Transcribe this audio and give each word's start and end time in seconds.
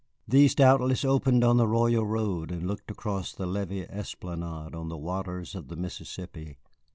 These 0.27 0.55
doubtless 0.55 1.05
opened 1.05 1.43
on 1.43 1.57
the 1.57 1.67
Royal 1.67 2.03
Road 2.07 2.49
and 2.51 2.65
looked 2.65 2.89
across 2.89 3.31
the 3.33 3.45
levee 3.45 3.83
esplanade 3.87 4.73
on 4.73 4.89
the 4.89 4.97
waters 4.97 5.53
of 5.53 5.67
the 5.67 5.75
Mississippi. 5.75 6.57